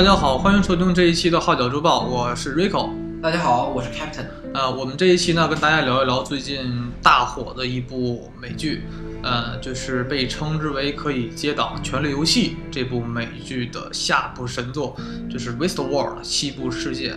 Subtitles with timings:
[0.00, 2.88] 大家好，欢迎收听这一期的《号角周报》，我是 Rico。
[3.20, 4.24] 大家好，我是 Captain。
[4.54, 8.84] 呃，我们这一期呢，跟大家聊一聊最近大火的一部美剧，
[9.22, 14.96] 呃，就是被称之为可以接档《权力游戏》这部美剧的下部神作，
[15.30, 17.14] 就是《Westworld》西部世界。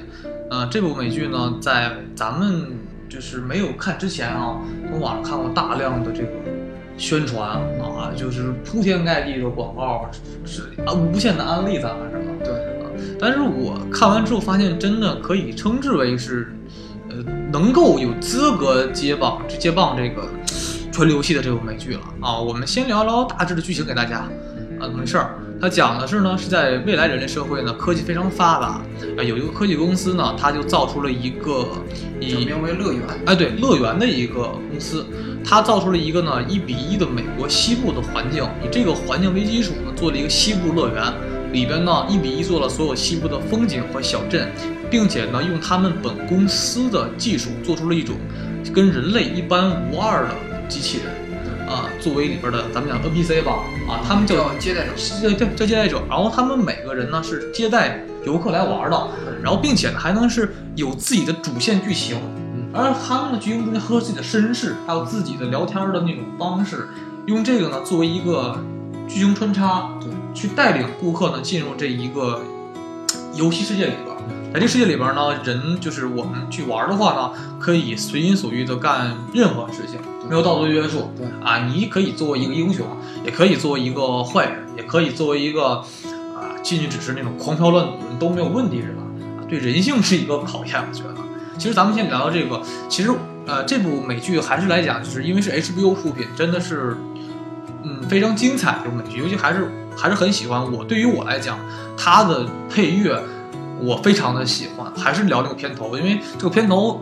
[0.50, 2.68] 呃，这部美剧呢，在咱们
[3.08, 4.58] 就是没有看之前啊，
[4.90, 6.30] 从网上看过大量的这个
[6.98, 10.12] 宣传啊，就是铺天盖地的广告，
[10.44, 12.33] 是啊，无限的安利咱们是吧？
[13.14, 16.54] 对，但是我看完之后发现，真的可以称之为是，
[17.10, 17.16] 呃，
[17.52, 20.24] 能够有资格接棒接棒这个
[20.96, 22.40] 《权力游戏》的这部美剧了啊。
[22.40, 24.20] 我们先聊聊大致的剧情给大家
[24.80, 25.36] 啊，怎么回事儿？
[25.62, 28.68] 它讲的是呢，是在未来人类社会呢，科技非常发达，
[29.18, 31.66] 啊，有一个科技公司呢，它就造出了一个
[32.20, 33.02] 以名为乐园。
[33.26, 35.06] 哎，对，乐园的一个公司，
[35.42, 41.02] 它造出了一个呢一比一的美国西部的环境，以这个环境为基础呢，做了一个西部乐园，
[41.54, 44.52] 里边呢一比一做了所有西部的风景和小镇，
[44.90, 48.16] 并且呢用他们本公司的技术做出了一种
[48.74, 50.36] 跟人类一般无二的
[50.68, 54.92] 机器人，啊，作为里边的咱们讲 NPC 吧，啊，他们叫叫接待者。
[55.22, 59.08] 对对叫接待者，然后他们每个人呢是接待游客来玩的，
[59.44, 62.18] 然后并且呢还能是有自己的主线剧情，
[62.56, 66.88] 嗯而他们的剧情中间和自己的身世，还有自己的聊天的那种方式，
[67.28, 68.60] 用这个呢作为一个
[69.08, 72.42] 剧情穿插，对，去带领顾客呢进入这一个
[73.34, 74.22] 游戏世界里边儿。
[74.54, 81.12] 在这世界里边儿呢，人就是我们去玩的话呢，可以随心所欲的干任何事情，没有道德约束。
[81.18, 82.86] 对啊，你可以作为一个英雄，
[83.26, 85.84] 也可以作为一个坏人，也可以作为一个
[86.36, 89.02] 啊进去只是那种狂飙乱赌都没有问题是吧？
[89.40, 91.16] 啊，对人性是一个考验，我觉得。
[91.58, 93.12] 其实咱们先聊聊这个，其实
[93.48, 96.96] 呃这部美剧还是来讲，就是因为是 HBO 出品，真的是
[97.84, 99.68] 嗯非常精彩这部美剧，尤其还是
[99.98, 100.72] 还是很喜欢。
[100.72, 101.60] 我对于我来讲，
[101.98, 103.22] 它的配乐
[103.80, 107.02] 我非常的喜欢，还是聊这个片头，因为这个片头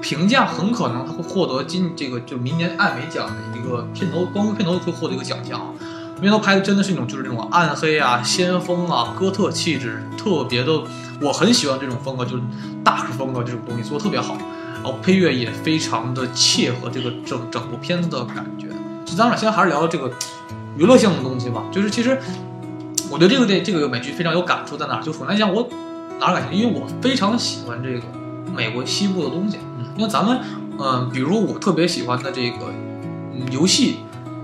[0.00, 5.60] 评价很可能它会获得今这个就明年艾美奖的一个片头，光片头会获得一个奖项。
[6.20, 10.82] 片头拍的真的是那种就是那种暗黑啊、先锋啊、哥特气质，特别的，
[11.20, 12.42] 我很喜欢这种风格，就是
[12.82, 14.36] 大师风格这种东西做的特别好。
[14.74, 18.66] 然后配乐也非常的切合这个整整部片子的感觉。
[19.04, 20.10] 就当然，现在还是聊这个
[20.78, 21.64] 娱乐性的东西吧。
[21.70, 22.18] 就是其实
[23.10, 25.02] 我对这个电这个美剧非常有感触，在哪儿？
[25.02, 25.68] 就首先讲我
[26.20, 28.02] 哪儿感兴趣，因为我非常喜欢这个
[28.54, 29.58] 美国西部的东西。
[29.96, 30.38] 因为咱们，
[30.78, 32.66] 嗯、比如我特别喜欢的这个、
[33.34, 33.96] 嗯、游戏，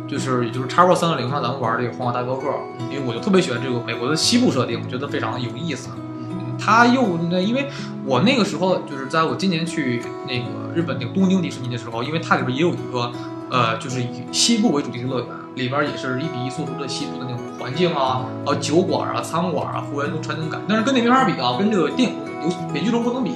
[0.08, 2.48] 就是也就是 Xbox 三六零上咱们玩这个《荒野大镖客》，
[2.90, 5.90] 因为我就特别喜欢这个美国的西部设定，我觉得非常有意思。
[5.94, 7.70] 嗯，它又那因为
[8.04, 13.12] 我那个时候就是在我今年去那个日本那个东京迪士尼的时候，因为它里边也有一个
[13.48, 23.32] 呃，就是以西部为主题的乐园，里边也是一比一做出的西部的那种环境啊，啊，酒馆啊、餐馆啊，服务员都传统感，但是跟那没法比啊，跟这个电影游美剧中不能比。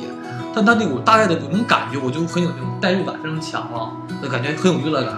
[0.55, 5.15] 但它那种大概的那种感觉，我就很有那种代入感，非常强了，那感觉很有娱乐感。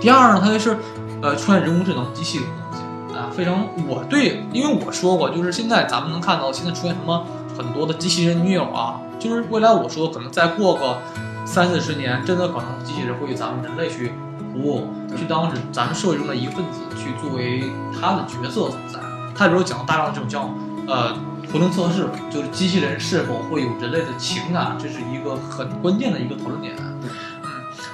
[0.00, 0.76] 第二呢，它就是
[1.22, 7.24] 呃出现人工智能机器这种东西啊，非常我对，因为我说过，就是现在咱们能看到现在出现什么
[7.56, 10.98] 很多的机器人女友啊，就是未来我说可能再过个
[11.46, 14.12] 三四十年，真的可能机器人会与咱们人类去
[14.52, 17.64] 服务，去当人咱们社会中的一份子，去作为
[17.98, 19.00] 他的角色所在。
[19.34, 20.54] 他里边有讲到大量的这种叫
[20.86, 21.16] 呃
[21.50, 26.74] 图灵测试，就是机器人是否会有人类的情感，这是一个很关键的一个讨论点。
[26.78, 27.08] 嗯，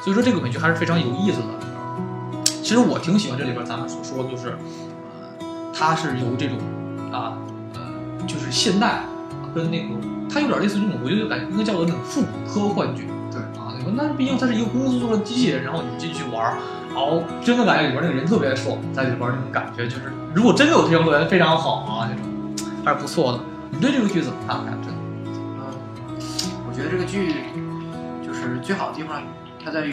[0.03, 1.47] 所以说这个美剧还是非常有意思的。
[2.63, 4.59] 其实我挺喜欢这里边咱们所说的，就是，
[5.41, 6.59] 呃，它是由这种
[7.13, 7.33] 啊
[7.75, 9.05] 呃，就是现代
[9.55, 9.89] 跟那个
[10.29, 13.09] 它有点类似于这种，我觉得感觉应该叫做那种复古科幻剧。
[13.95, 16.59] 那毕竟它是一个公司做的机器人，然后你进去玩儿，
[16.95, 22.25] 然后真的感觉里边那个人特别爽，在里边那种感觉就是，如果真的有这种乐园非常好啊，那种
[22.85, 23.41] 还是不错的。
[23.71, 24.65] 你对这个剧怎么看？
[24.65, 24.99] 看真的？
[25.27, 25.63] 嗯，
[26.67, 27.35] 我觉得这个剧
[28.27, 29.23] 就是最好的地方，
[29.65, 29.93] 它在于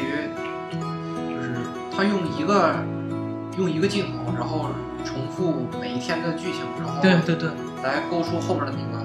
[1.29, 1.57] 就是
[1.95, 2.75] 它用一个
[3.57, 4.69] 用一个镜头，然后
[5.03, 7.49] 重复每一天的剧情，然后对对对，
[7.83, 9.03] 来勾出后面的那个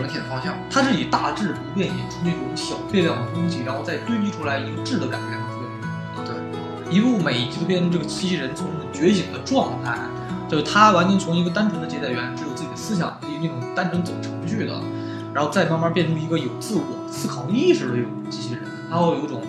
[0.00, 0.56] 整体的方向。
[0.70, 5.38] 它是以大致不变引出那种小变量的东西，然后再堆积出来一个质的改变。
[6.24, 6.34] 对，
[6.94, 9.96] 一部每一集都变成这个机器人从觉醒的状态，
[10.48, 14.80] 就是他完全从一个单纯的接待员，只有自己的思想力那种单纯走程序的，
[15.32, 19.40] 然后再慢慢变成一个有自我思考意识的这种机器人，然后有一种，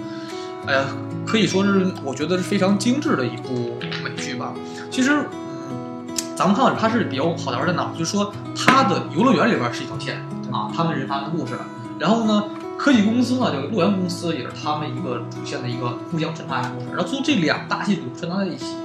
[0.67, 0.85] 哎呀，
[1.25, 4.53] 可以说是我觉得是非常精致的一部美剧吧。
[4.89, 5.25] 其实，
[5.69, 7.91] 嗯，咱们看到它是比较好玩在哪儿？
[7.97, 11.53] 就是说它的游乐园里边是一条线啊，他们人发生的故事，
[11.99, 12.43] 然后呢。
[12.81, 18.75] 科技公司呢，这个乐园公司也是他们一个主线的一个互相穿插的故事，然后最后这两大系统穿插在一起，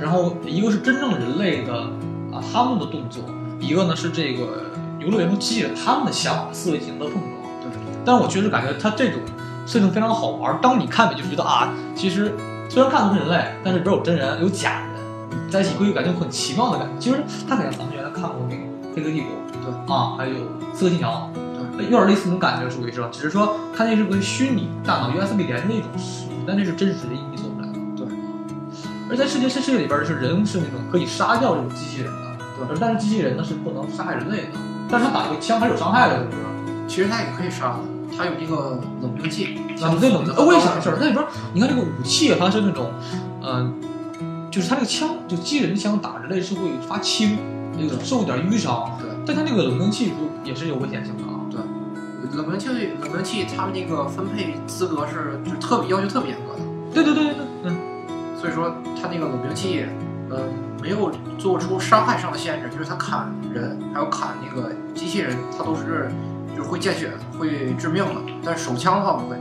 [0.00, 1.74] 然后一个是真正人类的
[2.32, 3.22] 啊他们的动作，
[3.60, 4.64] 一个呢是这个
[4.98, 7.24] 游乐园中机器人他们的想法思维进行了碰撞。
[7.60, 7.70] 对，
[8.02, 9.20] 但是我确实感觉它这种
[9.66, 10.58] 设定非常好玩。
[10.62, 12.32] 当你看，你就觉得啊，其实
[12.70, 14.80] 虽然看的是人类，但是里边有真人，有假
[15.30, 16.94] 人，在一起会有感觉很奇妙的感觉。
[16.98, 18.62] 其实它很像咱们原来看过那个
[18.96, 19.28] 《黑客帝国》，
[19.64, 20.34] 对啊，还有
[20.74, 21.30] 《刺客信条》，
[21.76, 23.08] 对，有点类似那种感觉，属于是吧？
[23.10, 25.88] 只是说它那是个虚拟大脑 USB 连的一种
[26.46, 27.74] 但那是真实的意义做出来的。
[27.96, 28.06] 对，
[29.10, 34.58] 而在世界世界里边，是人是那种可以杀掉这种机器人的，对而但是机器人呢是不能杀害人类的，
[34.90, 36.38] 但是他打这个枪还是有伤害的，是不是？
[36.86, 37.78] 其实他也可以杀的，
[38.16, 40.98] 它有那个冷兵器，啊，对冷呃，我也想这事儿。
[41.00, 41.24] 那里边
[41.54, 42.90] 你看这个武器，它是那种，
[43.42, 43.74] 嗯、
[44.50, 47.38] 就是它这个枪，就机器人的枪打人类是会发青，
[47.78, 51.40] 那个受一点淤伤，对但它那个冷兵器不也是有危险性的啊？
[51.50, 51.60] 对，
[52.36, 52.68] 冷兵器
[53.00, 56.60] 冷兵器他们那个分配资格是就特别要求特别严格的，
[56.92, 57.76] 对对对对对，嗯，
[58.40, 59.86] 所以说它那个冷兵器，
[60.30, 60.40] 呃，
[60.82, 66.10] 没有做出伤害上的限制，就是它砍人还有砍那个机器人，它都是
[66.56, 68.20] 就是会见血，会致命的。
[68.44, 69.36] 但是手枪的话不会，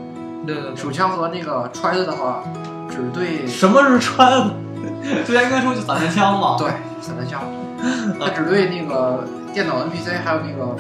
[0.45, 0.75] 对对对。
[0.75, 2.43] 手枪和那个揣子的话，
[2.89, 4.49] 只对什么是穿？
[5.25, 6.57] 之前应该说就散弹枪嘛。
[6.57, 6.69] 对
[7.01, 7.41] 散弹枪，
[8.19, 10.75] 它只对那个电脑 NPC 还有那个，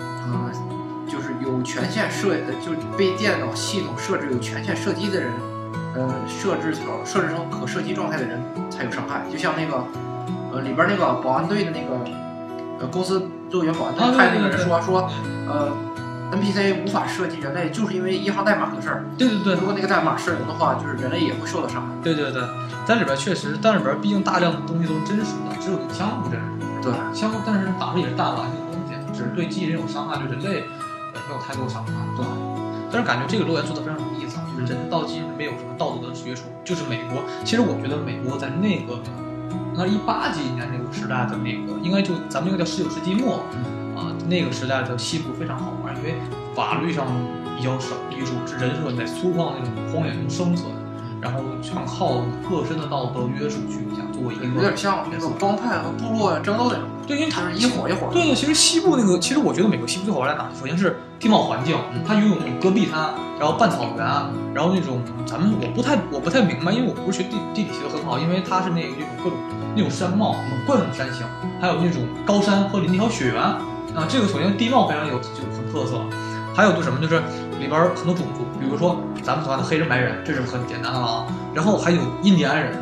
[0.00, 0.50] 呃，
[1.06, 5.30] 就是有权限设，呃就是被电脑系统设置有权限射击的人，
[5.94, 9.22] 呃，设置成设置成可射击状态的人才有伤害。
[9.30, 9.84] 就像那个，
[10.50, 12.10] 呃，里边那个保安队的那个，
[12.80, 15.10] 呃，公司乐园保安队派那个人说说，
[15.46, 15.70] 呃
[16.32, 19.04] ，NPC 无法射击人类，就是因为一行代码的事儿。
[19.18, 21.88] 对对对如果那个代码是零的话，就是人类也会受到伤害。
[22.02, 22.42] 对对对，
[22.86, 26.46] 在里边确实，但里边毕竟大量的东西都是真实的，只有一枪不真实。
[26.82, 30.64] 对枪，但是打出也是弹丸性东西，只是对机器人有伤害，对人类
[31.14, 31.92] 呃没有太多伤害。
[32.16, 32.24] 对。
[32.92, 37.22] 但是感觉这个乐园做的非常有意思，啊，就是人到机器人没有什么道德的约束，就是美国。
[37.44, 38.98] 其实我觉得美国在那个，
[39.76, 43.44] 那一八几年那个时代的那个，应该就咱们应该叫十九世纪末，
[43.94, 46.16] 啊、那个时代的西部非常好玩，因为
[46.52, 47.06] 法律上
[47.56, 50.72] 比较少约束，是人是在粗犷那种荒野中生存，
[51.20, 58.08] 然后全靠自身的道德约束去想做一个有点像那种帮派和部落争斗那种，对，因为它是一伙一伙。
[58.12, 60.48] 对对，其实西部那个，其实我觉得美国西部最好玩在哪？
[60.58, 61.76] 首先是地貌环境，
[62.06, 64.06] 它拥有那种戈壁滩，然后半草原，
[64.54, 69.38] 然后那种咱们我不太我不太明白，因为我不是学地地理学的很好，因为它是那个那种各种
[69.76, 71.26] 那种山貌，很冠种山形，
[71.60, 76.00] 还有那种高山和林条雪原啊，这个首先地貌非常有就很特色，
[76.54, 77.20] 还有就什么，就是
[77.58, 82.76] 里边儿很多种族，比如说咱们所谓的黑人、白人，这是很简单的了啊，然后还有印第安人，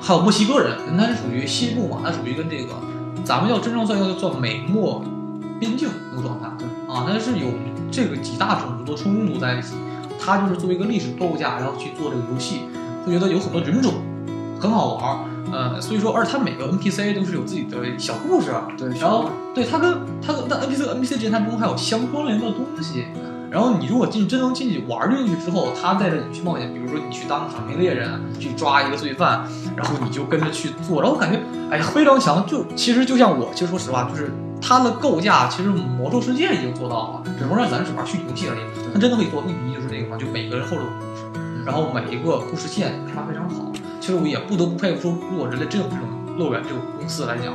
[0.00, 2.74] 还有墨西哥人，它是属于西部嘛，它属于跟这个
[3.24, 5.04] 咱们要真正算要做美墨
[5.58, 6.66] 边境那个状态，对。
[6.86, 7.48] 啊，那是有
[7.90, 9.74] 这个几大种族都冲突在一起，
[10.20, 12.60] 它就是作为一个历史构架，然后去做这个游戏，
[13.04, 13.92] 会觉得有很多人种，
[14.60, 15.18] 很好玩儿，
[15.52, 23.06] 呃，所以说，而且它每个 NPC 都是有自己的小故事，对，然后对它跟它跟那 NPC 和 NPC 之间它中还有相关联的东西。
[23.56, 32.46] 然后你如果进真能进去玩进去之后，他带着你去冒险，比如说你去当赏金猎人，去抓一个罪犯，然后你就跟着去做，然后我感觉哎呀非常强。
[32.46, 34.30] 就其实就像我，其实说实话，就是
[34.60, 38.58] 它的构架，其实魔兽世界已经做到了，只不过咱只玩虚拟游戏而已。
[38.92, 43.72] 它真的可以做一比一，就是那个嘛，就每个人后头有故事，然后每一个故事线开发非常好。
[44.02, 46.04] 其实我也不得不佩服说，如果人类真有这种
[46.36, 47.54] 乐园这种公司来讲，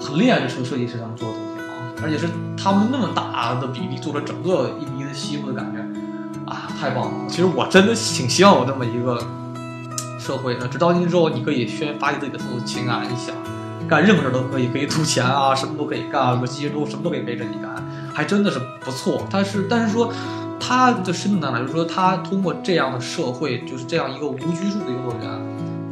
[0.00, 2.26] 很厉害的设设计师他们做的东西啊，而且是
[2.58, 5.80] 他们那么大的比例做了整个一比的西部的感觉
[6.50, 7.12] 啊，太棒了！
[7.28, 9.18] 其实我真的挺希望有这么一个
[10.18, 13.34] 社会的，直到今之后，你可以宣发泄自己的所有情感，你想
[13.88, 17.74] 干任何事都可以，可以图钱啊，什么都可以干，个机器人都什么都可以背着你干，
[18.12, 19.26] 还真的是不错。
[19.30, 20.12] 但是，但是说。
[20.60, 21.60] 他的深度在哪？
[21.60, 25.40] 就是说，他通过这样的社会，就是这样一个无拘束的一个乐园，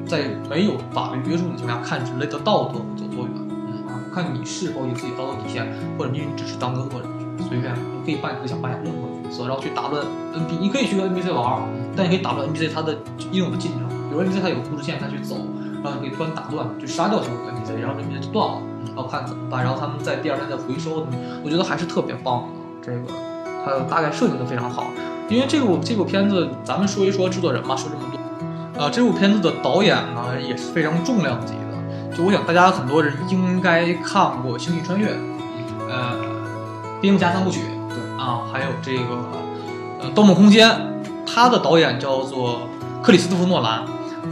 [0.04, 3.32] 在没有法律约束的情况下，看人类的道德走多远。
[4.12, 7.08] 看你是否有自己道德底线，或者你只是当个恶人，
[7.48, 11.62] 随便，你可以扮你想扮演任何角色，然后去打乱 NP，你可以去跟 NPC 玩，
[11.96, 12.98] 但你可以打乱 NPC 它的
[13.30, 13.88] 应有的进程。
[14.08, 15.36] 比如 NPC 它有故事线，它去走，
[15.82, 18.58] 然后你可以突然打断，就杀掉这个 NPC，然后 NPC 就断了，
[18.94, 21.06] 然后看怎么办，然后他们在第二天再回收。
[21.44, 22.98] 我觉得还是特别棒的，这个
[23.64, 24.86] 它大概设计的非常好。
[25.28, 32.16] 因为这部这部片子，咱们说一说制作人嘛，说这么多，呃，这部片子的导演呢也是非常重量级的。
[32.16, 35.08] 就我想大家很多人应该看过《星际穿越》，
[35.90, 36.14] 呃，
[37.00, 37.98] 《蝙蝠侠三部曲》，对。
[38.24, 39.02] 啊，还有这个
[40.00, 40.68] 呃《盗梦空间》，
[41.26, 42.60] 他的导演叫做
[43.02, 43.82] 克里斯托弗·诺兰，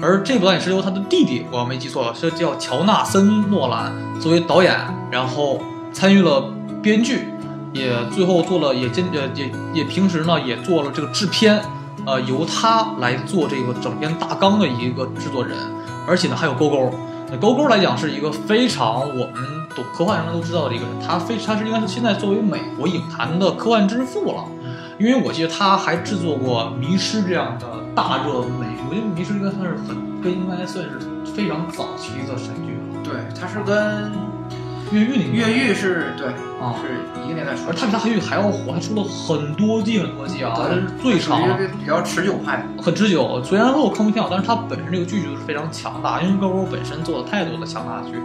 [0.02, 4.78] 而这部导演是由他的弟弟，我要没记错是叫乔纳森·诺兰作为导演，
[5.11, 5.61] 然后
[5.92, 6.44] 参与了
[6.83, 7.28] 编剧。
[7.73, 11.61] 也最后做了，也兼呃也也平时呢也做了这个制片，
[12.06, 15.59] 呃由他来做这个整篇大纲的一个制作人，
[16.06, 16.88] 而且呢还有勾勾，
[17.33, 24.44] 那勾勾来讲是一个非常我们懂科幻人都知道的一个人，他非他是应该是现在作为美国影坛的科幻之父了，
[24.98, 31.00] 因为我记得他还制作过《迷失》这样的大热美剧，我觉得《迷失》应该算是很跟应该算是
[31.34, 33.02] 非常早期的神剧了。
[33.02, 34.12] 对，他是跟
[34.92, 36.28] 越狱那个越狱是对
[36.60, 41.40] 啊是一个年代出的，而他比他越狱还要火，他出了很多季很多季啊，对这是最长
[41.80, 42.64] 比较持久派。
[42.80, 43.42] 很持久。
[43.42, 48.20] 虽然说我看不挺好，但是他本身这个剧就是非常强大，因为高沟本身做了太多的强大的剧，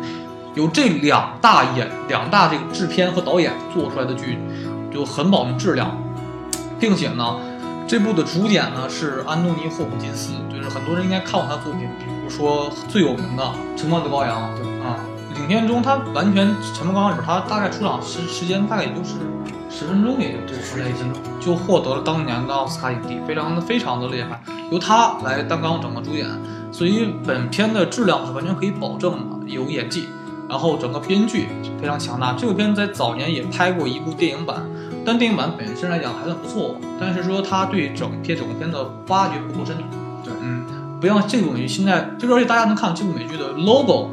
[0.55, 4.37] 有这两大演两大这个制片和导演做出来的剧，
[4.91, 5.97] 就很保证质量，
[6.79, 7.37] 并且呢，
[7.87, 13.43] 这部的主演呢是安东尼·霍普金斯，就是很多人应该看过他作品，比如说最有名的
[13.77, 14.97] 《沉默的羔羊》，对啊，
[15.37, 19.15] 影片中他完全《沉默羔羊》里边他大概出场时时间大概也就是
[19.69, 24.41] 十分钟，也就对十来分钟，就获得了当年的奥斯卡影帝，非常的非常的厉害，
[24.71, 26.27] 由他来担纲整个主演，
[26.71, 30.09] 所以本片的质量是完全可以保证的，有演技，
[30.49, 31.47] 然后整个编剧
[31.79, 32.33] 非常强大。
[32.33, 34.65] 这个片在早年也拍过一部电影版，
[35.05, 39.77] 但电影版本身来讲还算不错，但是说它对整片整个片的挖掘不够深。
[40.23, 40.65] 对嗯，
[40.99, 44.09] 不像这部美剧现在，就是而且大家能看这部美剧的 logo，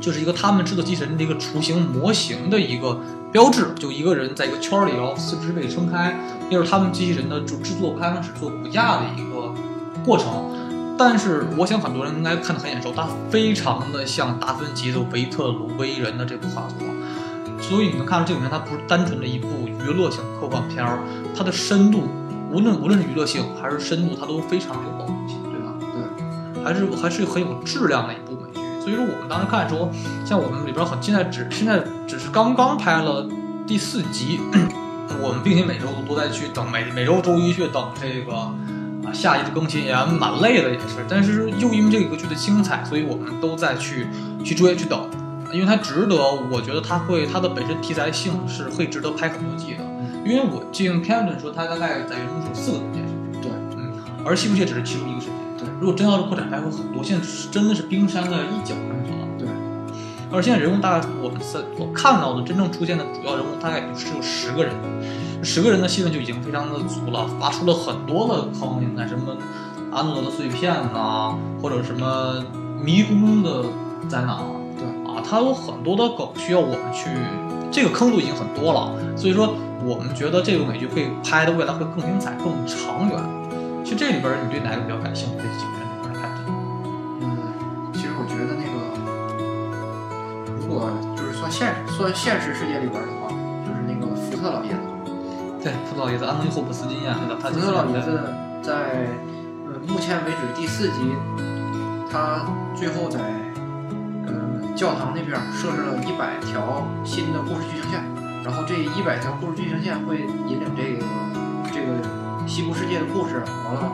[0.00, 2.98] 就是一个他们制作机器人的一个雏形模型的一个
[3.30, 6.18] 标志，就一个人在一个圈儿里，然后四肢被撑开，
[6.50, 9.52] 那是他们机器人的就制作开始做骨架的一个
[10.04, 10.56] 过程。
[10.98, 16.88] 但是我想很多人应该看得很眼熟，它非常的像达芬奇的《维特鲁威人》的这部画作，
[17.60, 20.98] 所以你能看出这个片它不是单纯的一部娱乐性科幻片儿，
[21.36, 22.02] 它的深度，
[22.50, 25.72] 无论无论是娱乐性还是深度，它都非常有保护性，对吧？
[26.52, 28.60] 对，还是还是很有质量的一部美剧。
[28.80, 29.88] 所以说我们当时看的时候，
[30.24, 33.24] 像我们里边很现在只现在只是刚刚拍了
[33.68, 34.40] 第四集，
[35.22, 38.32] 我们并且每周都在去等，每每周周一去等这个
[39.08, 41.04] 啊下一集的更新，也蛮累的也是。
[41.08, 44.06] 但是又因为这个剧的精彩，所以我们都在去
[44.44, 45.08] 去追去等，
[45.52, 46.16] 因为它值得。
[46.50, 49.84] 我觉得它会它的本身题材性是会值得拍很多季的。
[50.24, 53.02] 因为我听 Kevin 说，它大概在原著是有四个主线，
[53.40, 53.92] 对，嗯，
[54.24, 55.34] 而西部界只是其中一个事件。
[55.56, 57.02] 对，如果真要是扩展，还会很多。
[57.02, 59.26] 现在是真的是冰山的一角那么多了。
[59.38, 59.48] 对，
[60.30, 64.74] 而现在人物大概我们在我看到的真正出现的主要人物大概就只有十个人，
[65.42, 69.36] 十个人的戏份就已经非常的足了，挖出了很多的坑，应该什么
[69.92, 72.44] 安诺的碎片呐、或者什么
[72.82, 73.64] 迷宫的
[74.08, 74.44] 灾难啊，
[74.76, 77.08] 对啊，它有很多的梗需要我们去，
[77.70, 79.54] 这个坑都已经很多了，所以说
[79.84, 83.18] 我们觉得这个美剧会拍的未来会更精彩、更长远。
[83.84, 85.36] 其实这里边你对哪个比较感兴趣？
[85.38, 86.40] 这几个人里边儿看的？
[87.22, 87.24] 嗯，
[87.94, 88.76] 其实我觉得那个，
[90.60, 93.30] 如果就是算现实算现实世界里边的话，
[93.64, 94.87] 就是那个福特老爷子，
[95.62, 99.08] 对，他老爷子安东尼·霍普斯金演的，他老爷子在
[99.66, 101.12] 呃目前为止第四集，
[102.10, 102.46] 他
[102.76, 103.18] 最后在
[104.26, 104.32] 呃
[104.76, 108.00] 教堂那边设置了一百条新的故事剧情线，
[108.44, 111.04] 然后这一百条故事剧情线会引领这个
[111.74, 113.92] 这个西部世界的故事，完了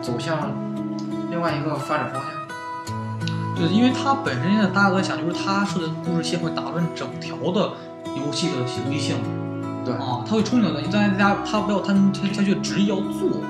[0.00, 0.52] 走向
[1.28, 2.30] 另外一个发展方向。
[3.56, 7.72] 对，因为他本身现在大家想，就是他设的故事线会打乱整条的
[8.14, 9.16] 游戏的游戏性
[9.88, 10.82] 对啊，他会冲突的。
[10.92, 13.40] 但是大家他不要他他他却执意要做，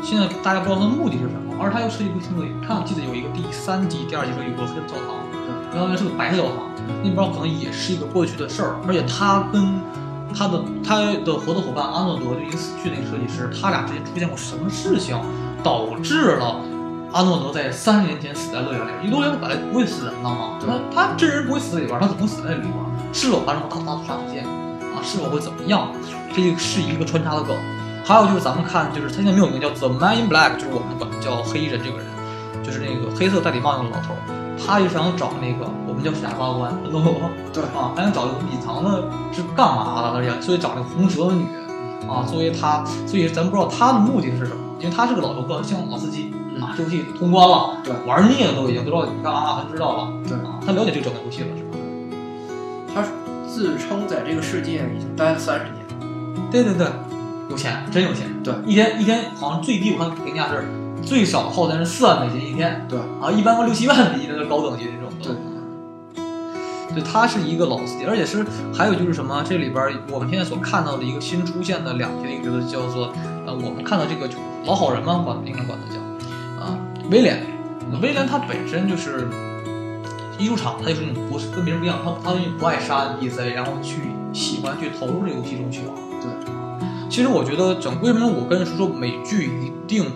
[0.00, 6.70] 现在大家不知道他的目的是什么，而他又设计一个新的，看我记得有一个第三集、第二集时候有个黑色教堂，对，原来是个白色教堂，
[7.02, 9.80] 那不知道可能也是一个过去的事儿，而且他跟
[10.32, 15.18] 他的他的合作伙伴安诺德就已经死去那个设计师，他俩之间出现过什么事情，
[15.64, 16.60] 导致了
[17.12, 19.06] 阿诺德在三十年前死在乐园里边。
[19.06, 22.72] 一乐园本来不会死人的嘛，对他他真人不会死在里边，他怎么会死在里边？
[23.12, 24.44] 是否发生过大大屠杀事件
[24.96, 25.02] 啊？
[25.04, 25.88] 是否会怎么样？
[26.34, 27.56] 这是一个穿插的梗。
[28.04, 32.06] 还有就是咱们看，就是他现在没有名叫 The Man in Black，就是我们管他叫黑衣人这个人，
[32.62, 34.14] 就是那个黑色戴礼帽那个老头，
[34.64, 37.28] 他就想找那个我们叫傻瓜官，懂吗？
[37.52, 41.44] 对啊，他想找一个隐藏的是干嘛的，而且所以找那个红蛇女
[42.06, 51.70] 啊，作为他，所以咱不知道他的目的是什么，因为他是个老游客，像老司机啊，这游戏通关了，对玩腻了都已经，都知道你干嘛，他知道了，对啊，他了解这个整个游戏了是吧？
[52.94, 53.02] 他
[53.56, 56.50] 自称在这个世界已经待了三十年。
[56.50, 56.86] 对对对，
[57.48, 58.52] 有钱，真有钱，对。
[58.66, 60.62] 一天一天好像最低我看评价是
[61.02, 62.98] 最少耗钱是四万美金一天，对。
[63.18, 65.40] 啊，一般个六七万美金的高等级那种的，
[66.92, 68.44] 对，对，他是一个老司机，而且是
[68.74, 73.10] 还有就是什么，这里边我们现在所看到的一个新出现的两个一个角色叫做
[73.46, 74.36] 呃，我们看到这个就
[74.66, 75.98] 老好人嘛，管应该管他叫。
[76.62, 76.78] 啊
[77.10, 77.40] 威廉，
[78.02, 79.26] 威廉他本身就是
[80.38, 84.02] 一入场他就是那种不是跟别人不一样，他他不爱杀 NPC，然后去
[84.32, 85.94] 喜欢去投入这个游戏中去玩。
[86.20, 86.30] 对，
[87.08, 90.12] 其实我觉得整为什么我跟人说说美剧一定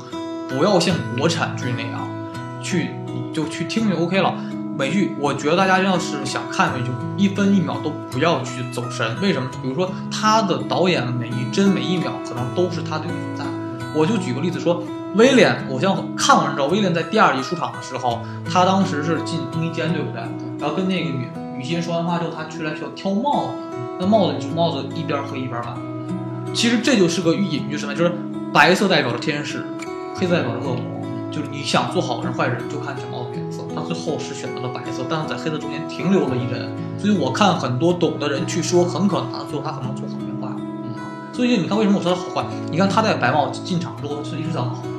[0.48, 2.08] 不要像国产剧那样
[2.62, 4.34] 去你就去听就 OK 了。
[4.78, 9.14] 美剧，我觉得大家要是想看美剧，一分一秒都不要去走神。
[9.20, 9.46] 为什么？
[9.62, 13.44] 比如说他的导演每一帧每一秒可能都是他的存在。
[13.94, 14.82] 我就举个例子说，
[15.16, 20.22] 威廉，我像看完之后，威廉在第二集出场的时候，他当时是进更衣间，对不对？
[20.58, 23.48] 然后跟那个女女星说完话之后，他去来去挑帽子，
[23.98, 25.74] 那帽子帽子一边黑一边白。
[26.54, 27.94] 其实这就是个隐喻，什么？
[27.94, 28.12] 就是
[28.52, 29.64] 白色代表着天使，
[30.14, 31.00] 黑色代表着恶魔。
[31.30, 33.62] 就是你想做好人坏人，就看选帽子颜色。
[33.72, 36.68] 他最后是选择了白色，但是在黑色中间停留了一人。
[36.98, 40.48] 所以我看很多懂的人去说，很可能最后他可能做好变坏。
[40.58, 40.94] 嗯，
[41.32, 42.44] 所以你看为什么我说他好坏？
[42.68, 44.89] 你看他戴白帽进场之后是一直在好，对，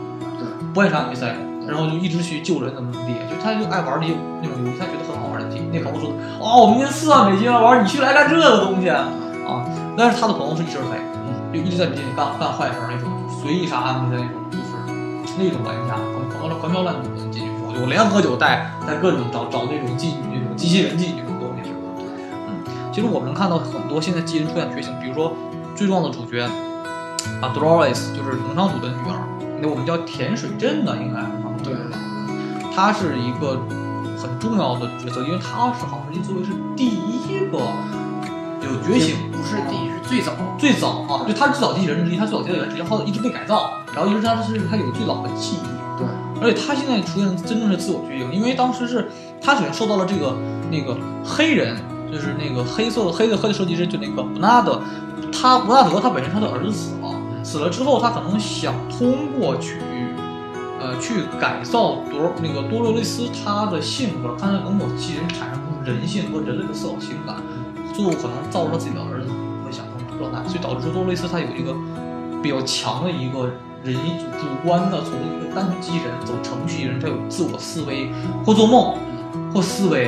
[0.74, 1.36] 不爱场比赛，
[1.68, 5.48] 然后就一直去救人怎么怎么地，就他就爱玩那些那种游戏，他觉得很好玩的。
[5.72, 9.08] 那朋友说，哦，我明天四万美金要玩，你去来干这个东西啊？
[9.98, 10.98] 但是他的朋友是一身黑，
[11.52, 13.12] 就一直在里面干干坏事那种，
[13.42, 15.96] 随意杀他们的那种，就是那种玩家，
[16.40, 21.70] 狂狂狂飙乱舞的进去说，就连喝酒带带各种找找那种妓女那种机器人妓女的东西？
[22.48, 22.64] 嗯，
[22.94, 25.34] 其实我们能看到很多现在机器人出现觉醒，比如说
[25.76, 26.42] 最重要的主角
[27.42, 29.20] 啊，Dolores 就是农场主的女儿，
[29.62, 31.98] 那我们叫甜水镇的应该是农场主对吧？
[32.74, 33.60] 她是一个
[34.18, 37.60] 很重要的角色，因为他是好像作为是第一个
[38.62, 40.32] 有觉醒，不是第一，是最早。
[40.58, 46.08] 最早啊，就他是最早机器人之一，他最早机器人之一，然后一直被改造，然后一直他是他有最早的记忆，对，
[46.42, 49.10] 而且他现在出现真正的自我觉醒，因为当时是
[49.42, 50.36] 他首先受到了这个
[50.70, 51.76] 那个黑人，
[52.12, 54.80] 就是那个黑色的黑的黑的设计师，就那个布纳德，
[55.32, 56.92] 他布纳德他本身他的儿子
[57.44, 59.78] 死了，之后他可能想通过去。
[60.84, 67.36] 呃，去改造多那个多洛雷斯他的性格，看他能否机器人产生出人性和人类的思考情感，
[67.94, 69.30] 最后可能造成自己的儿子
[69.64, 71.76] 会想通状态，所以导致多洛雷斯他有一个
[72.42, 73.46] 比较强的一个
[73.84, 73.96] 人
[74.40, 78.10] 主观的从一个单纯机器人走程序人，他有自我思维
[78.44, 78.96] 或做梦
[79.54, 80.08] 或思维，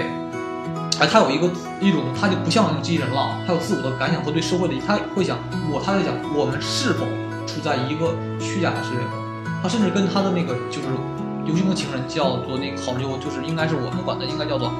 [0.99, 1.47] 哎，他有一个
[1.79, 5.37] 一种他就不像机器人了，他有自我的感想和对社会的，他会想
[5.71, 7.05] 我他在想我们是否
[7.45, 9.11] 处在一个虚假的世界中。
[9.61, 10.87] 他甚至跟他的那个就是
[11.45, 14.71] 游戏中的情人叫做那个好友，就是应该是我们管的应该叫做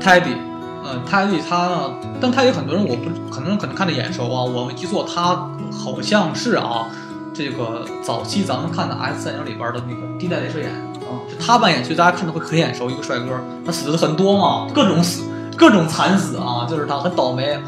[0.00, 0.36] Teddy，
[0.84, 6.86] 嗯，Teddy 他呢，但他有很多人我不很多人可能看着眼熟啊，我没记错，他好像是啊，
[7.32, 10.70] 这个早期咱们看的 S 三零里边的那个第一代镭射眼
[11.08, 15.24] 啊，是他扮演，所以大家看着会很眼熟，一个帅哥，他死的很多嘛，各种死，
[15.56, 17.58] 各种惨死啊，就是他很倒霉，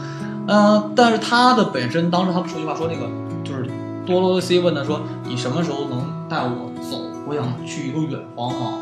[0.47, 3.09] 嗯，但是他的本身当时他们说句话说那个
[3.43, 3.64] 就是
[4.07, 6.99] 多罗西问他说你什么时候能带我走？
[7.27, 8.79] 我想去一个远方嘛。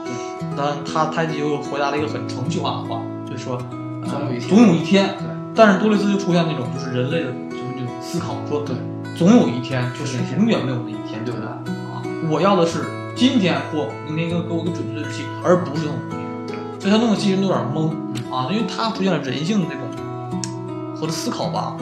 [0.56, 3.56] 但他他就回答了一个很程序化的话，就说
[4.04, 5.08] 总有一天总有一天。
[5.18, 8.74] 对但是多雷斯就出现那种就是人类的就是这种思考，说对，
[9.14, 11.46] 总有一天就是永远没有那一天，对不对？
[11.46, 16.58] 啊，我要的是今天或明天给我给我一个准确的日期，而不是用明天。
[16.80, 17.90] 所以他弄得机器人都有点懵
[18.34, 21.76] 啊，因为他出现了人性的这种和的思考吧。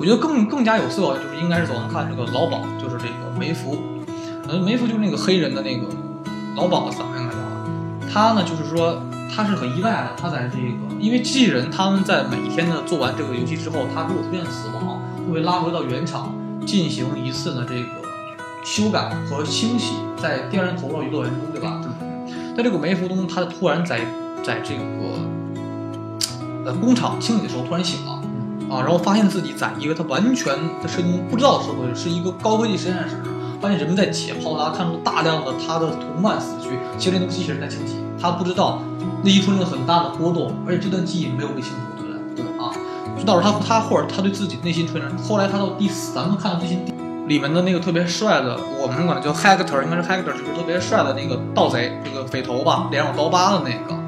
[0.00, 3.76] 我觉得更更加有色，就是应该是咱们看这个老鸨，就是这个梅福，
[4.48, 5.86] 呃，梅福就是那个黑人的那个
[6.56, 8.98] 老鸨嗓音来着，他呢就是说
[9.36, 16.34] 他是很意外的，他在这个因为机器人他们在每一天呢做完这个游戏之后，他如果出现死亡，会被拉回到原厂
[16.64, 17.84] 进行一次呢这个
[18.64, 21.78] 修改和清洗，在第二人头脑娱乐园中，对吧？
[22.56, 24.00] 在这个梅福中，他突然在
[24.42, 24.80] 在这个
[26.64, 28.19] 呃工厂清理的时候突然醒了。
[28.70, 33.16] 啊，然后发现自己在一个他完全的设定不知道的社会，是一个高科技实验室，
[33.60, 38.80] 发现人们在解剖他，看到大量的他的同伴死去，其实那个机器人在清洗，他不知道
[39.24, 42.44] 那一出现很大的波动，而且这段记忆没有被清除，对不对？
[42.44, 42.70] 对啊，
[43.18, 46.78] 就导致他他或者他对自己内心出现，后来他到第四，咱们看到最新
[47.26, 54.00] 里面的那个特别帅的，我们管他叫 Hector，应该是 Hector，就是特别帅的那个盗贼，这个匪头吧，脸上有刀疤的那个，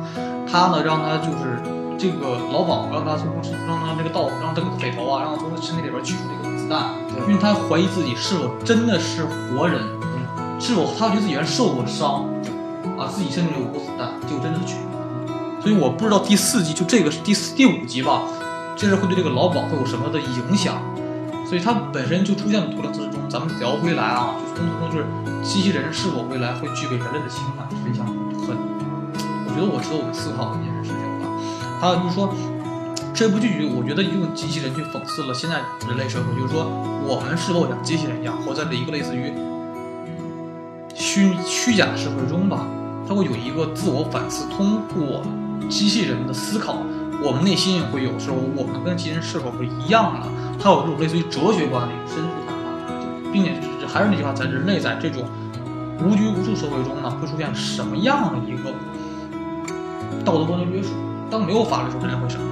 [0.49, 1.61] 他呢让他就是。
[1.99, 3.29] 这个老鸨让他从
[3.69, 6.91] 让他这个道让这个匪头啊，让他从他身体里边取出这个子弹，
[7.29, 9.81] 因为他怀疑自己是否真的是活人，
[10.59, 12.25] 是否他觉得自己原来受过伤，
[12.99, 15.61] 啊，自己身体里有过子弹，结果真的是取了。
[15.61, 18.23] 所以我不知道第四集就这个是第四第五集吧，
[18.75, 20.83] 这是会对这个老鸨会有什么的影响？
[21.47, 23.21] 所以它本身就出现了图灵之中。
[23.31, 25.07] 咱们聊回来啊，就是从中就是
[25.45, 28.05] 机器人是否未来会具备人类的情感，是非常
[28.45, 28.57] 很，
[29.47, 31.29] 我觉得我值得我们思考的一件事情吧。
[31.81, 32.33] 还有就是说，
[33.15, 36.65] 这部剧我觉得用机器人去讽刺了现在人类社会，就是说
[37.07, 39.33] 我们是否像机器人一样活在了一个类似于
[40.95, 42.67] 虚虚假社会中吧？
[43.07, 45.23] 它会有一个自我反思，通过
[45.69, 46.79] 机器人的思考，
[47.23, 50.27] 我们内心会有时候我们跟机器人是否是一样的？
[50.59, 52.65] 它有这种类似于哲学观的一个深度谈话，
[53.31, 53.53] 并且
[53.87, 55.25] 还是那句话，在人类在这种
[56.01, 58.73] 无拘无束社会中呢，会出现什么样的一个？
[60.25, 60.89] 道德观的约束。
[61.31, 62.52] 当没有法律的时候，人类会什么？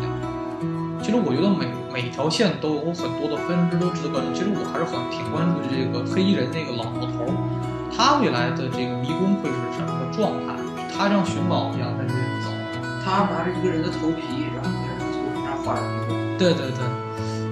[1.11, 4.31] 其实我觉得每每条线都有很多的分支都值得关注。
[4.31, 7.35] 其实我还是很挺关注这个黑衣人那个老头儿，
[7.91, 10.55] 他未来的这个迷宫会是什么状态？
[10.87, 12.47] 他像寻宝一样在这里走。
[13.03, 16.15] 他拿着一个人的头皮，然后在这个头皮上画着一个。
[16.39, 16.87] 对对对，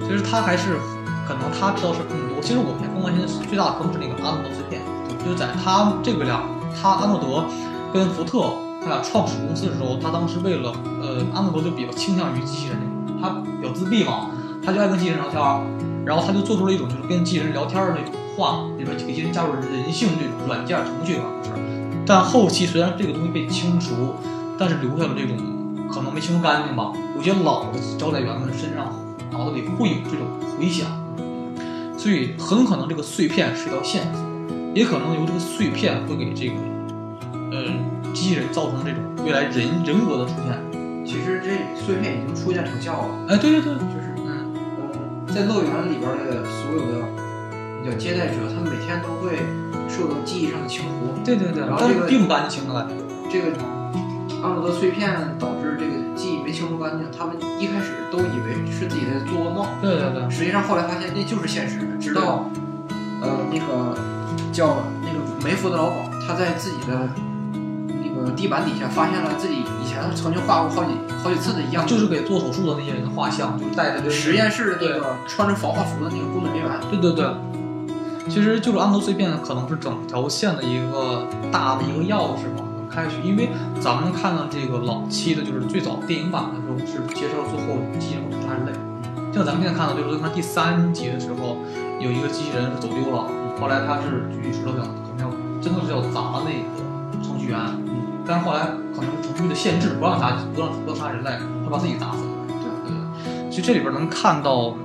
[0.07, 0.79] 其实他还是
[1.27, 2.39] 可能他知道是更多。
[2.39, 4.79] 其实我现在更关心的最大的坑是那个阿诺德碎片，
[5.19, 7.43] 就在他这个俩，他阿诺德
[7.91, 10.71] 跟福特他俩创始公司的时候，他当时为了
[11.03, 12.79] 呃阿诺德就比较倾向于机器人，
[13.21, 14.31] 他比较自闭嘛，
[14.63, 15.41] 他就爱跟机器人聊天，
[16.05, 21.61] 然后他就做出了一种就是跟机器人聊天儿的那种话，里边给机器人加入人性这种软件程序嘛，不是。
[22.05, 24.15] 但后期虽然这个东西被清除，
[24.57, 25.37] 但是留下了这种
[25.91, 28.95] 可能没清除干净吧，有些老的招待员们身上
[29.31, 30.25] 脑子里会有这种
[30.57, 30.87] 回响，
[31.97, 34.21] 所以很可能这个碎片是一条线索，
[34.73, 36.53] 也可能由这个碎片会给这个
[37.51, 37.63] 呃
[38.13, 40.68] 机器人造成这种未来人人格的出现。
[41.09, 47.01] 其实这碎片已经出现成效了，哎，对对对，就是嗯，呃，在乐园里边的所有的
[47.83, 49.41] 叫接待者，他们每天都会
[49.89, 51.19] 受到记忆上的清除。
[51.25, 52.93] 对对对然，后这个并不干净的感觉。
[53.31, 53.57] 这个
[54.43, 61.79] 阿诺德碎片导致这个记忆没清除干净，他们一开始都以为是自己在做噩梦，对对对，实际上后来发现那就是现实。
[61.99, 62.47] 直到
[63.19, 63.97] 呃那个
[64.53, 67.28] 叫那个梅福的老鸨，他在自己的那个
[68.35, 70.91] 地板底下发现了自己以前曾经画过好几
[71.23, 76.69] 好几次的一样，就是给做手术的那些人的画像，就是带着这个实验室的那个穿着防化服的那个工作人员。
[76.89, 77.25] 对对对，
[78.29, 83.15] 其实就是安德碎片可能是整条线的一个大的一个钥匙吧，开启。
[83.23, 88.71] 因为咱们看到这个老期的，就是最早电影版的时候是介绍最后机器人屠杀人类，
[89.33, 91.57] 像咱们现在看到就是看第三集的时候，
[91.99, 93.25] 有一个机器人是走丢了，
[93.59, 97.59] 后来他是举石头想可能要真的是要砸那个程序员，
[98.29, 101.31] 但是后来可能是程序的限制，不让砸不让不让杀人类，
[101.65, 102.29] 他把自己砸死了。
[102.47, 104.75] 对对对，其实这里边能看到。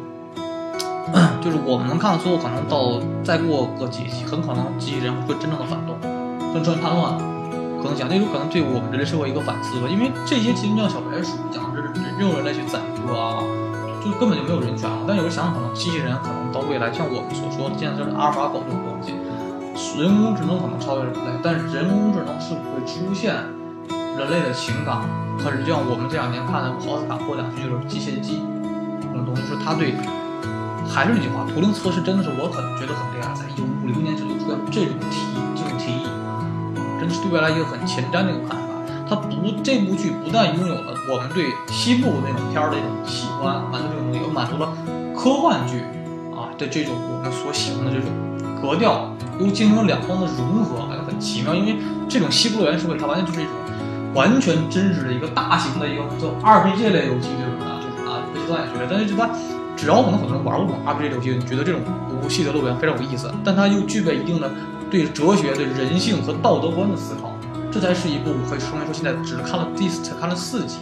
[1.40, 5.94] 就是我们能看到最后，可能到再过个几期，很可能机器人会真正的反动，
[6.54, 7.20] 真正叛乱，
[7.78, 9.86] 可能讲那种可能对我们人类社会一个反思吧。
[9.86, 13.44] 因为这些其实像小白鼠讲的是用人类去宰割啊，
[14.02, 15.04] 就根本就没有人权了。
[15.06, 19.12] 但有时想想，可能机器人可能到未来，像我们所说的，现在就是阿尔法狗这种东西，
[19.98, 23.34] 人工智能可能超越人类，但是人工智能是否会出现
[23.88, 25.02] 人类的情感？
[25.38, 28.38] 可是就像我们这两年看的奥斯卡获奖剧就是《机械姬》
[29.02, 29.94] 这种东西，是它对。
[30.86, 35.18] 还是那句话，图灵测试真的是我很觉得很厉害，在一九五零年时就出现这种提
[35.56, 36.06] 这种提议，
[37.00, 38.62] 真的是对未来一个很前瞻的一个看法。
[39.08, 39.32] 它不
[39.64, 44.70] 这部剧不但拥有了我们对西部那种片儿的一种喜欢，满足这种东西，又满足了
[45.16, 45.80] 科幻剧
[46.36, 48.12] 啊的这种我们所喜欢的这种
[48.60, 51.54] 格调，又进行了两方的融合，感觉很奇妙。
[51.54, 51.76] 因为
[52.08, 53.52] 这种西部乐园社会，它完全就是一种
[54.14, 59.28] 完全真实的一个大型的一个叫 RPG 类游戏这种的，就是啊，不知道也觉得，但是就它。
[59.76, 61.80] 只要可能很多人玩过这种 RPG 游戏，你觉得这种
[62.22, 64.48] 游戏的乐园非常有意思，但它又具备一定的
[64.88, 67.36] 对哲学、对人性和道德观的思考，
[67.72, 70.76] 这才是一部可以说明说现在只看了第才看了四集，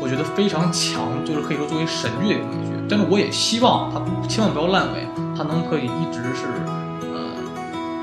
[0.00, 2.70] 我觉得非常强，就是可以说作为神剧的一个剧。
[2.88, 6.46] 但是我也希望它千万不要烂尾，它能可以一直是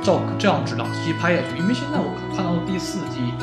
[0.02, 1.58] 照这样质量继续拍下去。
[1.58, 3.34] 因为现在我看到的第四季，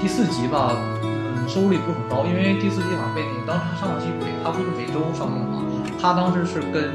[0.00, 5.62] 第四集吧，嗯，收视率不是很高，因为第四季好像被那个当时它上档期北，它不是每周上映吗？
[6.00, 6.94] 他当时是跟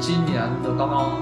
[0.00, 1.16] 今年的刚刚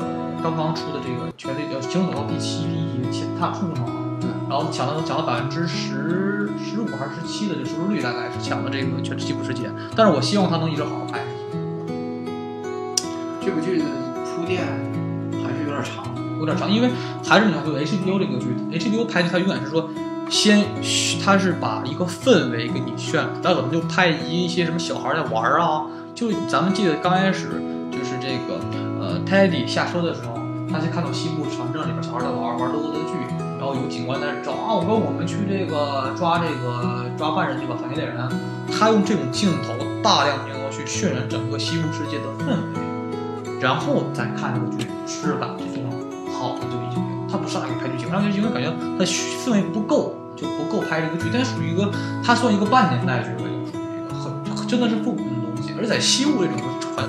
[0.00, 2.64] 呃刚刚出的这个《权力》呃《行走到第七
[3.10, 11.20] 集，他冲上了，对，然后抢了抢了百分之十十五还是十七的这收视率，大概是抢了这个《全职吉普世界》，但是我希望他能一直好好拍。
[13.44, 13.84] 这部剧的
[14.24, 14.64] 铺垫
[15.44, 16.04] 还是有点长，
[16.38, 16.90] 有点长，因为
[17.24, 19.88] 还是你要说 HBO 这个剧，HBO 拍剧它永远是说
[20.28, 20.64] 先，
[21.24, 25.86] 它是把一个氛围给你渲染，它可能就拍一些什么小孩在玩啊。
[26.14, 28.58] 就咱们记得刚开始就是这个
[28.98, 30.38] 呃 Teddy 下车的时候，
[30.70, 33.12] 他就看到西部城镇里边小孩在玩玩乐乐剧，
[33.58, 38.16] 然后有警官在那找啊，我跟我们去这个抓这个抓犯人去吧，反劫猎人。
[38.72, 45.50] 他用这种镜头大量镜头去渲染整个西部世界的氛围，然后再看这个剧质感
[46.36, 47.08] 好的就已经有。
[47.30, 51.30] 他不上来就拍剧情，上来就因为感觉他氛围不够，就不够拍这个剧。
[51.32, 51.90] 但属于一个，
[52.22, 55.72] 它算一个半年代剧了，就属于一个很真的是复古的东西。
[55.78, 57.08] 而在西部这种传，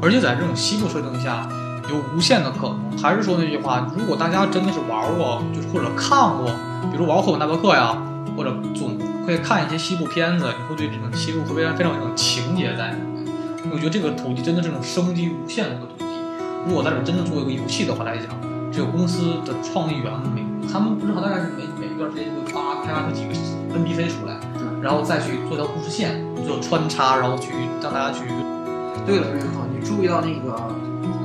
[0.00, 1.48] 而且在这种西部设定下，
[1.88, 2.98] 有无限的可能。
[2.98, 6.50] 还是说那句话，如果大家真的是玩过，就是或者看过，
[6.90, 7.96] 比如玩过《霍本纳伯克》呀，
[8.36, 13.32] 或者总会看一些西部片子，你会对这种西部会非常非常有这种情节在里面。
[13.72, 16.04] 我觉得这个土地真的是这种生机无限的一个土地。
[16.66, 18.26] 如果在这真的做一个游戏的话来讲，
[18.72, 23.34] 这个公司的创意员每他们不是大概是每每一段时间就会发开发出几个
[23.76, 24.40] NPC 出来，
[24.80, 28.24] 然后再去做条故事线，做穿插，然后去让大家去
[29.04, 30.56] 对了，瑞克，你注意到那个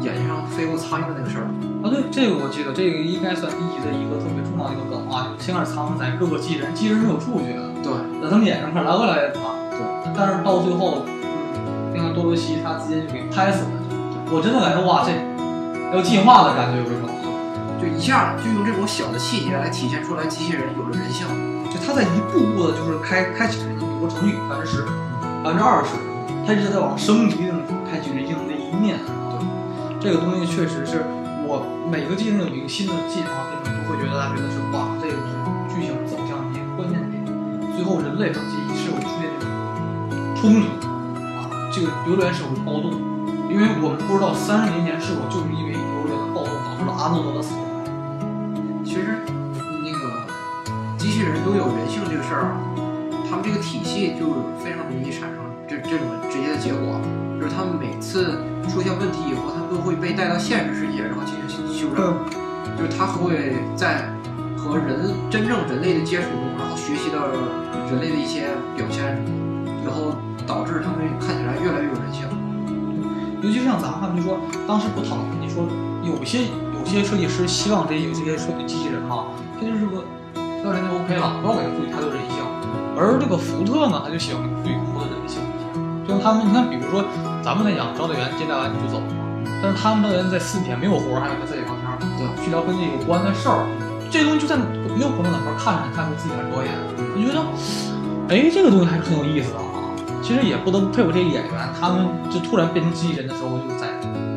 [0.04, 1.56] 眼睛上飞过苍蝇的那个事儿吗？
[1.84, 9.80] 啊，对，这个我记得，这个应该算第一的一个特别重要的一个梗啊，就是先开始苍蝇在各个机器人，机器人是有触觉的，对，在他们眼上开始来回来对，
[10.12, 11.06] 但是到最后，
[11.96, 13.72] 那个多罗西他直接就给拍死了，
[14.32, 15.16] 我真的感觉哇，这
[15.96, 17.08] 要进化的感觉有一种。
[17.80, 21.28] 就一下就用这种小的细节来体现出来机器人有了人性。
[21.70, 24.86] 就他在一步步的，就是开开启人性，比如说程序百分之十、
[25.44, 25.94] 百分之二十，
[26.48, 27.54] 他一直在往升级的
[27.92, 28.98] 开启人性的那一面。
[29.30, 29.38] 对，
[30.00, 31.04] 这个东西确实是
[31.44, 35.36] 我每个技能有一个新的进化，你都会觉得他觉得是哇，这个是
[35.68, 37.20] 剧情走向一个关键点。
[37.76, 39.52] 最后人类和机器是否出现这种
[40.40, 40.88] 冲突
[41.36, 41.52] 啊？
[41.70, 42.96] 这个游乐园是否暴动？
[43.52, 47.67] 因为我们不知道三十年前是否就是因为游乐园的暴动导致了阿诺德的死亡。
[51.18, 52.62] 器人都有人性这个事儿啊，
[53.28, 57.02] 他们这个体系就非常容易产生这这种直接的结果，
[57.42, 58.38] 就是他们每次
[58.70, 62.14] 出现问题以后，他们都会被带到现实世界，然后进行修正。
[62.78, 64.06] 就是他会在
[64.56, 67.26] 和人真正人类的接触中，然后学习到
[67.90, 70.14] 人类的一些表现什么，然后
[70.46, 72.30] 导致他们看起来越来越有人性。
[73.42, 75.66] 尤其是像咱们，就说当时不讨论，你说
[76.04, 76.46] 有些
[76.78, 79.26] 有些设计师希望这些有这些设计机器人哈，
[79.60, 80.06] 他就是个
[80.64, 82.44] 教练就 OK 了，不要给他赋予太多人性。
[82.98, 85.66] 而这个福特呢，他就喜欢给赋予更多的人性一些。
[86.08, 87.06] 就像他们，你看，比如说
[87.44, 89.10] 咱们在讲招待员接待完你就走了，
[89.62, 91.86] 但是他们招待员在四天没有活儿，还有跟自己聊天，
[92.18, 93.70] 对，去聊跟自己有关的事儿，
[94.10, 96.74] 这东西就在没有朋友哪块看着你，看出自己在表演，
[97.14, 97.38] 我觉得，
[98.34, 99.66] 哎，这个东西还是很有意思的啊。
[100.24, 103.88] 其实也不得不佩服这些演员，他们就突然变成机器人的时候，就在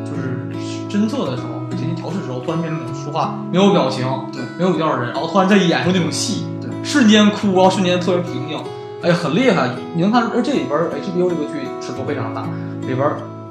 [0.05, 0.45] 就是
[0.87, 1.60] 侦测的时候，
[2.11, 8.59] 进行调试的时候，突然变成那种说话没有表情，对，没有语调的人，然后突然在演出那种戏，对，瞬间哭，然后瞬间特别平静，
[9.01, 9.71] 哎，很厉害。
[9.95, 12.47] 你能看，而这里边 HBO 这个剧尺度非常大，
[12.81, 12.99] 里边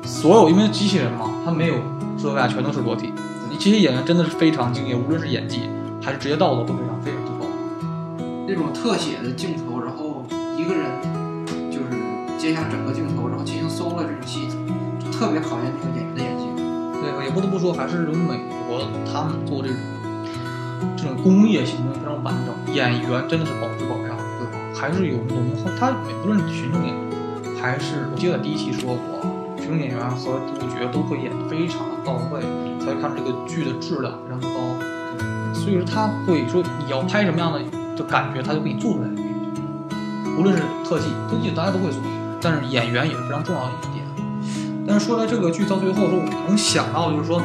[0.05, 1.75] 所有因为机器人嘛，它没有
[2.21, 3.13] 遮盖，全都是裸体。
[3.51, 5.63] 你这些演员真的是非常敬业，无论是演技
[6.03, 7.47] 还是职业道德都非常非常之高。
[8.47, 10.25] 那种特写的镜头，然后
[10.57, 10.85] 一个人
[11.71, 11.87] 就是
[12.39, 14.49] 接下整个镜头，然后进行 solo 这种戏，
[14.99, 16.10] 就特别考验那个演员
[17.31, 18.39] 不得不说，还是这种美
[18.69, 19.77] 国他们做这种
[20.97, 24.59] 这种工业性东西非常完整，演员真的是保质保量，对吧？
[24.75, 25.71] 还是有浓厚。
[25.79, 29.21] 他不论群众演员，还是我记得第一期说过，
[29.57, 32.41] 群众演员和主角都会演得非常的到位，
[32.79, 34.49] 才看这个剧的质量非常高。
[35.53, 37.61] 所以说他会说你要拍什么样的
[37.97, 39.09] 的感觉，他就给你做出来。
[40.39, 42.01] 无论是特技，特技大家都会做，
[42.41, 43.73] 但是演员也是非常重要的。
[44.91, 47.41] 但是说到这个剧到最后，说我能想到就是说，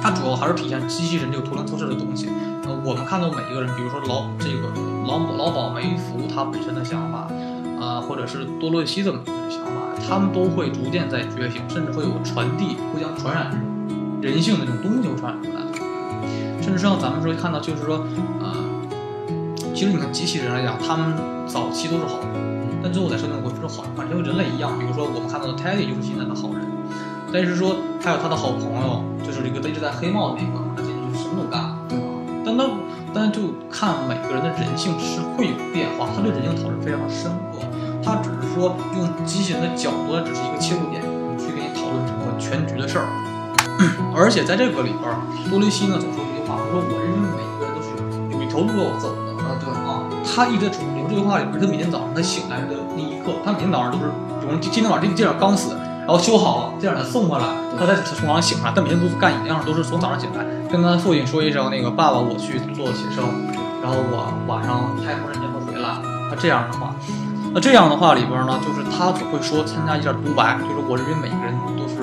[0.00, 2.28] 它主要还是体现机器人这个图灵测试的东西。
[2.62, 4.70] 呃，我们看到每一个人，比如说老这个
[5.04, 7.26] 老老鸨梅福他本身的想法，
[7.84, 9.10] 啊、或者是多洛西的
[9.50, 13.50] 想法，他们都会逐渐在觉醒，甚至会有传递、互相传染
[14.22, 15.58] 人性的这种东西会传染出来。
[16.62, 18.06] 甚至像咱们说看到，就是说，
[18.40, 18.54] 呃，
[19.74, 21.14] 其实你看机器人来讲，他们
[21.48, 24.76] 早期都是好人，但最后在设定会变成好人，反正人类一样。
[24.78, 26.60] 比如说我们看到的 Teddy 就是现在的好人，
[27.32, 32.04] 但是说还有他的好朋友，就是这个一直戴黑帽的那个，他进去就什么都干，对吧？
[32.44, 32.68] 但他
[33.16, 37.64] 但就看每个人的人性是会有变化，他对人性讨论非常深刻，
[38.04, 41.00] 他只是说用机器人的角度，只是一个切入点，
[41.40, 43.08] 去给你讨论整个全局的事儿。
[44.12, 45.08] 而且在这个里边，
[45.48, 47.88] 多雷西呢总说一句话，他说我认为每一个人都是
[48.36, 49.16] 有一条路要走。
[50.34, 51.60] 他一直在重复这句话里边。
[51.60, 57.46] 他每天早上他醒来的那一刻，他每天早上都是，比如今天晚上这个店长刚死，然后修好了，店长他送回来，
[57.78, 58.72] 他才从床上醒来。
[58.74, 63.22] 他每天都是干一样，都是从早上醒来，跟他父亲说一声那个爸爸，我去做写生，
[63.80, 65.94] 然后我晚上太空人间会回来。
[66.28, 66.92] 他这样的话，
[67.54, 72.02] 那这样的话里边呢，就是他总会说参加一下独白，就是我认为每个人都是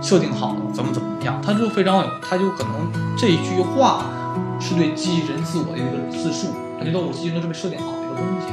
[0.00, 2.72] 设定好的怎么怎么样，他就非常有，他就可能
[3.18, 4.04] 这一句话
[4.58, 6.48] 是对机器人自我的一个自述。
[6.78, 8.46] 他觉得我机器人都是被设定好的一个东西。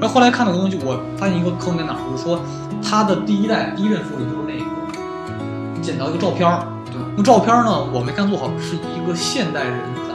[0.00, 2.40] 然后后来看到个东西，我发现一个坑在哪儿，就是说
[2.82, 10.12] 他的第一代第一任副理就是那个捡到一个照片儿，对，那照片儿呢我没看做好，是一个现代人在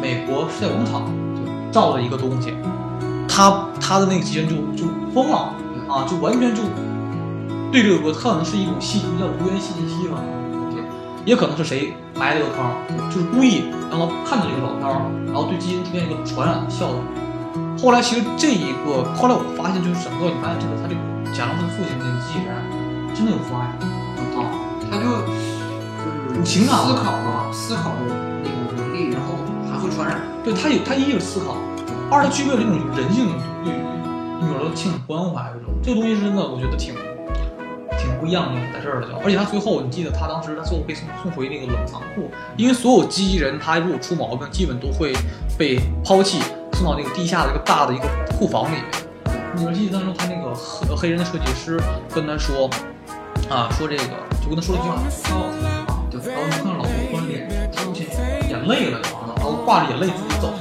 [0.00, 1.12] 美国时代广场
[1.70, 2.54] 照的一个东西，
[3.28, 5.54] 他他的那个机器人就就疯了
[5.88, 6.62] 啊，就完全就
[7.70, 10.18] 对这个可能是一种信息叫无源信息吧，
[11.24, 16.98] 也可能是谁埋了个坑，就是故意让他看到这个老片儿，然后对基因出现一个传染的效应。
[17.78, 21.00] 后来其实这一个，后来我发现就是整个你发现这个他这个
[21.34, 22.54] 贾樟柯父亲这个机器人
[23.14, 23.70] 真的有父爱
[24.34, 24.50] 啊，
[24.90, 25.06] 他就
[26.02, 29.38] 就是有情感思考啊，思考的那个能力，然后
[29.70, 30.20] 还会传染。
[30.42, 31.56] 对他有他一是思考，
[32.10, 33.30] 二他具备了这种人性
[33.62, 33.78] 对于
[34.42, 37.02] 女儿的情感关怀这种，这个东西是真的，我觉得挺挺
[38.22, 45.12] 不一样的，在这儿了就，而且他最后你记得他当时他最后被送送回那个冷藏库，因为所有机器人他如果出毛病，基本都会
[45.58, 46.40] 被抛弃，
[46.74, 48.08] 送到那个地下的一个大的一个
[48.38, 48.84] 库房里面。
[49.56, 51.80] 你们记得当时他那个黑黑人的设计师
[52.14, 52.70] 跟他说
[53.50, 54.04] 啊，说这个
[54.40, 55.34] 就跟他说了一句话，他
[55.92, 58.06] 啊，对，然后你看老头突然脸出现
[58.48, 59.00] 眼泪了，
[59.34, 60.54] 然后挂着眼泪自己走，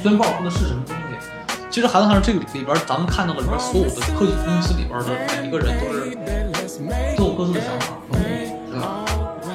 [0.00, 1.02] 虽然不知道说的是什么东西。
[1.70, 5.97] 其实《孩子汉这个里边，咱们看到的里边所有的科技公司里边的每一个人都是
[7.16, 8.20] 都有各自的想法和目的，
[8.70, 9.04] 对吧？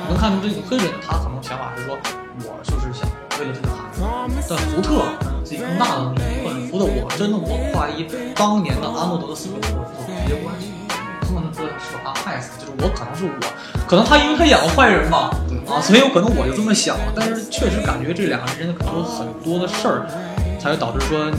[0.09, 1.97] 能看出这个黑人他可能想法是说，
[2.43, 3.07] 我就是想
[3.39, 4.01] 为了这个孩子，
[4.49, 5.03] 但福特
[5.43, 8.05] 自己更大的目的，福特我真的我怀疑
[8.35, 10.71] 当年的阿诺德的死跟福特有直接关系，
[11.27, 13.31] 不能说是把他害死，就是我可能是我，
[13.87, 15.29] 可能他因为他演过坏人嘛，
[15.67, 20.05] 啊，所以有可能我就这么想，但是确实感觉这两个人之间可能有很多的事儿，
[20.59, 21.31] 才会导致说。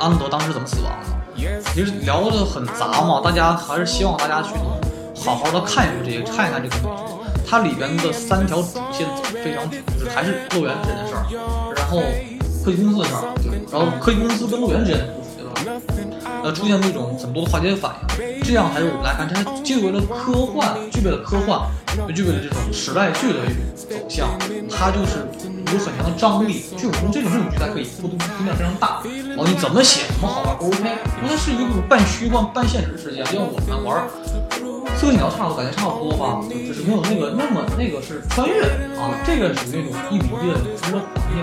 [0.00, 1.19] 阿诺德当时怎么死亡的？
[1.72, 4.50] 其实聊的很杂嘛，大家还是希望大家去
[5.14, 7.14] 好好的看一部这些，看一看这个美剧。
[7.48, 11.26] 它里边的三条主线走非常准，就是还是乐园这件事儿，
[11.74, 12.00] 然后
[12.64, 13.34] 科技公司的事儿，
[13.72, 15.00] 然后科技公司跟乐园之间，
[16.42, 21.60] 呃，出现那种很多的化学反应，这样还是我们来看，它具备了科幻，具备了科幻，
[22.08, 24.28] 又具备了这种时代剧的一种走向，
[24.70, 25.26] 它就是。
[25.72, 29.00] 有很强的张力，这种这种这种剧才可以互动空间非常大。
[29.38, 30.82] 哦，你怎么写怎么好玩，OK。
[30.82, 34.02] 因为它是一个半虚幻半现实世界，就像我们玩
[34.98, 38.66] 《刺客信条》差不多，感觉差不多吧，就是没有那个那么那个是穿越
[38.98, 41.38] 啊，这个属于那种一比一的真实环境，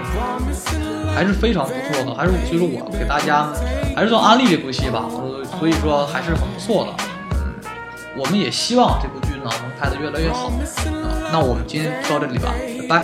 [1.18, 2.14] 还是非常不错的。
[2.14, 3.48] 还是所以说我给大家
[3.96, 5.06] 还是算安利这部戏吧，
[5.58, 6.94] 所以说还是很不错的。
[7.32, 7.56] 嗯，
[8.16, 10.52] 我们也希望这部剧呢能拍得越来越好。
[11.32, 12.54] 那我们今天就到这里吧，
[12.88, 13.02] 拜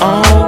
[0.00, 0.47] 拜